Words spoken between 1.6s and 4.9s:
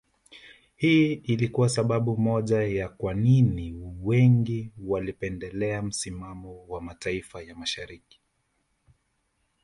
sababu moja ya kwa nini wengi